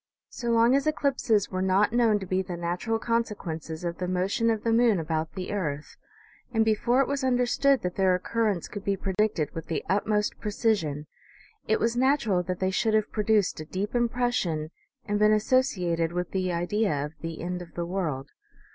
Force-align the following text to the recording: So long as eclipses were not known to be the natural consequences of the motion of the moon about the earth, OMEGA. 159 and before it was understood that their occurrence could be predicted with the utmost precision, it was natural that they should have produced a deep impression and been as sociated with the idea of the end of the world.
So 0.29 0.49
long 0.49 0.73
as 0.75 0.87
eclipses 0.87 1.51
were 1.51 1.61
not 1.61 1.93
known 1.93 2.17
to 2.17 2.25
be 2.25 2.41
the 2.41 2.57
natural 2.57 2.97
consequences 2.97 3.83
of 3.83 3.99
the 3.99 4.07
motion 4.07 4.49
of 4.49 4.63
the 4.63 4.73
moon 4.73 4.99
about 4.99 5.33
the 5.35 5.51
earth, 5.53 5.95
OMEGA. 6.55 6.57
159 6.57 6.57
and 6.57 6.65
before 6.65 7.01
it 7.01 7.07
was 7.07 7.23
understood 7.23 7.81
that 7.83 7.97
their 7.97 8.15
occurrence 8.15 8.67
could 8.67 8.83
be 8.83 8.97
predicted 8.97 9.53
with 9.53 9.67
the 9.67 9.85
utmost 9.87 10.39
precision, 10.39 11.05
it 11.67 11.79
was 11.79 11.95
natural 11.95 12.41
that 12.41 12.57
they 12.59 12.71
should 12.71 12.95
have 12.95 13.11
produced 13.11 13.59
a 13.59 13.65
deep 13.65 13.93
impression 13.93 14.71
and 15.05 15.19
been 15.19 15.31
as 15.33 15.45
sociated 15.45 16.13
with 16.13 16.31
the 16.31 16.51
idea 16.51 17.05
of 17.05 17.13
the 17.21 17.39
end 17.39 17.61
of 17.61 17.75
the 17.75 17.85
world. 17.85 18.31